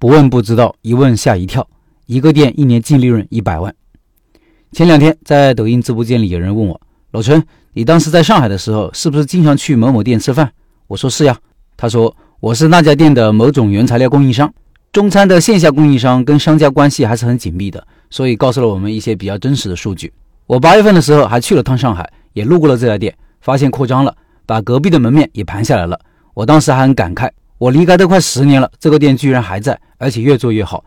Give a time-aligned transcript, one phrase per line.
[0.00, 1.68] 不问不知道，一问吓一跳。
[2.06, 3.74] 一个店一年净利润一百万。
[4.72, 6.80] 前两天在抖音直播间里，有人问我
[7.12, 10.50] ：“老陈，你当时在上海的时候，是不是经常去某某店吃饭？”
[10.88, 11.36] 我说：“是呀。”
[11.76, 14.50] 他说：“我是那家店的某种原材料供应商，
[14.90, 20.10] 中餐的线下供应商跟商家关系还是很紧密的，所以告诉了我们一些比较真实的数据。
[20.46, 26.00] 我八月份的时候还去了趟上海，也路过了这家店，发现扩张了，把隔壁的门面也盘下来了。
[26.32, 27.28] 我当时还很感慨。”
[27.60, 30.82] 我离开都快十年了，这个店居然还在，而且越做越好。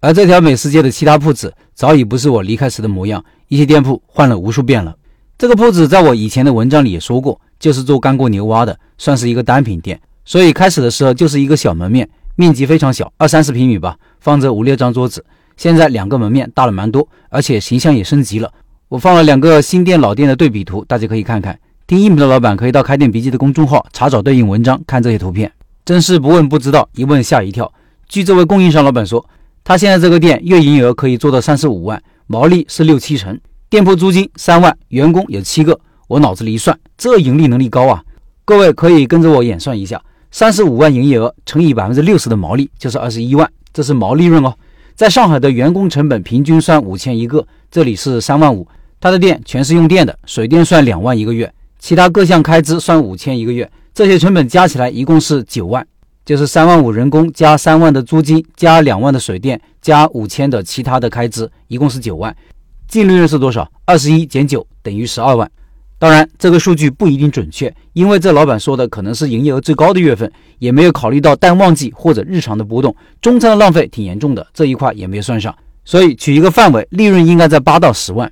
[0.00, 4.94] 而这条美食街的其他铺子早已不是我离开时的模样，一些店铺换了无数遍了。
[5.38, 9.98] 这个铺子在我以前的文章里也说过，就是做干锅牛蛙的，算是一个单品店。
[10.26, 15.24] 所以开始的时候就是一个小门面，面积非常小，二三十平米吧，放着五六张桌子。
[15.56, 18.52] 现在两个门面大了蛮多，而且形象也升级了。
[18.88, 21.58] 我放了两个新店老店的对比图，大家可以看看。
[21.86, 25.50] 听音频的老板可以到开店笔记的公众号查找对应文章，看这些图片。
[25.88, 27.72] 真是不问不知道，一问吓一跳。
[28.10, 29.24] 据这位供应商老板说，
[29.64, 33.40] 他现在这个店月营业额可以做到三十五万，毛利是六七成，
[33.70, 35.80] 店铺租金三万，员工有七个。
[36.06, 38.02] 我脑子里一算，这盈利能力高啊！
[38.44, 39.98] 各位可以跟着我演算一下，
[40.30, 44.54] 三十五万营业额乘以百分之六十的毛利，就是二十一万，这是毛利润哦。
[44.94, 48.68] 在上海的员工成本平均算五千一个，这里是三万五。
[49.00, 53.70] 他的店全是用电的，水电算两万一个月，其他各项开支算五千一个月。
[53.98, 55.84] 这些成本加起来一共是九万，
[56.24, 62.32] 就是三万五人工加三万的租金加两万的水电加五千的其他的开支，一共是九万。
[62.86, 63.68] 净利润是多少？
[63.84, 65.50] 二十一减九等于十二万。
[65.98, 72.94] 当然，这个数据不一定准确，因为这老板说的可能是营业额最高的月份，也没有考虑到淡旺季或者日常的波动。
[73.20, 75.52] 中餐的浪费挺严重的，这一块也没有算上，
[75.84, 78.30] 所以取一个范围，利润应该在八到十万。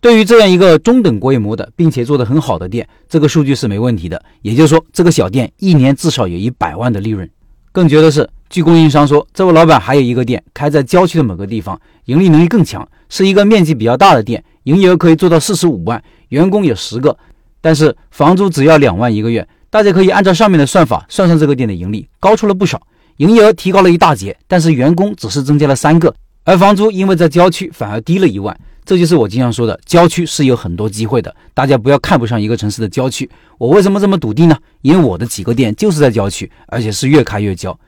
[0.00, 4.22] 对于这样一个中等规模的，并且做得很好的店，这个数据是没问题的。
[4.42, 7.28] 也就是说，这个小店一年至少有一百万的利润。
[7.72, 17.16] 更绝的是，据供应商说，这位老板还有一个店开在郊区的某个地方，盈利能力更强，是一个面积比较大的店，营业额可以做到四十五万，员工有十个，
[17.60, 19.46] 但是房租只要两万一个月。
[19.70, 22.80] 大家可以按照上面的算法算算这个店的盈利，高出了不少，
[23.18, 28.58] 营业额提高了一大截，但是员工只是增加了三个，而房租因为在郊区反而低了一万。
[28.88, 31.36] 这就是我经常说的，郊区是有很多机会的。
[31.52, 33.28] 大家不要看不上一个城市的郊区。
[33.58, 34.56] 我为什么这么笃定呢？
[34.80, 37.78] 因为我的几个店就是在郊区，而且是越开越郊。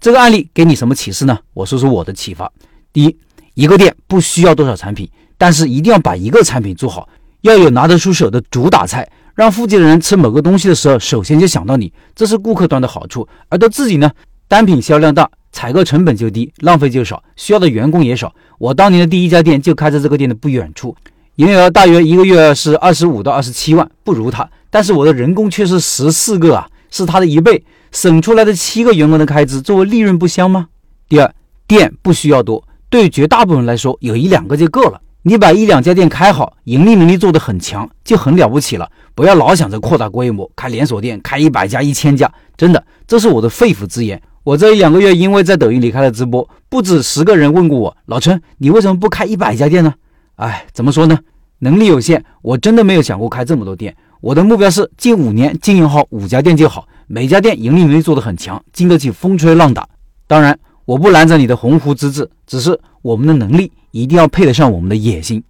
[0.00, 1.38] 这个案例给你什么启示呢？
[1.54, 2.50] 我说说我的启发。
[2.92, 3.16] 第一，
[3.54, 7.08] 一个店不需要多少产品，但是一定要把一个产品做好，
[7.42, 13.28] 要有拿得出手的主打菜，让附近的人吃某个东西的时候，首先就想到你，这是顾客端的好处。
[13.48, 14.10] 而对自己呢，
[14.48, 15.30] 单品销量大。
[15.50, 18.32] 采购成本就低，浪费就少，需要的员工也少。
[18.58, 20.94] 我当年的第一家店就开在这个店的不远处，
[21.36, 30.68] 营业额大约一个月是二十五到二十七万，不如他，但是我的人工却是十四个啊，是他的一倍，省出来的七个员工的开支作为利润不香吗？
[31.08, 31.34] 第二，
[31.66, 35.00] 店不需要多，对绝大部分人来说，有一两个就够了。
[35.22, 38.88] 你把一两家店开好，盈利能力做得很强，就很了不起了。
[39.14, 44.20] 不要老想着扩大规模，开连锁店，开一百家、一千家，真的，这是我的肺腑之言。
[44.48, 49.92] 我这一两个月，因为在抖音里开了直播，不止十个人问过我：“老陈，你为什么不开一百家店呢？”
[50.36, 51.18] 哎，怎么说呢？
[51.58, 53.94] 能力有限，我真的没有想过开这么多店。
[54.22, 59.86] 我的目标是近五年经营好五家店就好，每家店盈利能力做得很强，经得起风吹浪打。
[60.26, 65.44] 当然，我不拦着你的鸿鹄之志，只是我们的能力一定要配得上我们的野心。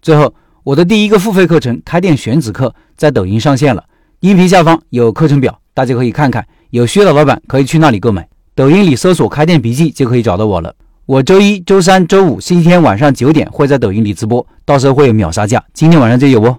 [0.00, 0.32] 最后，
[0.62, 3.84] 我的第一个付费课程《开店选址课》在抖音上线了，
[4.20, 6.46] 音频下方有课程表，大家可以看看。
[6.70, 8.27] 有需要的老板可以去那里购买。
[8.58, 10.74] 抖音里搜索“开店笔记”就可以找到我了。
[11.06, 16.58] 我周一周三周五星期天晚上九点会在抖音里直播，到时候会有秒杀价，今天晚上就有哦。